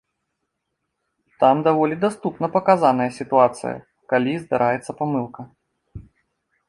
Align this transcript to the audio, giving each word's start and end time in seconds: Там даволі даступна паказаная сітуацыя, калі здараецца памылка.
Там 1.43 1.57
даволі 1.67 1.95
даступна 2.05 2.49
паказаная 2.57 3.09
сітуацыя, 3.19 3.75
калі 4.15 4.33
здараецца 4.47 4.91
памылка. 5.03 5.41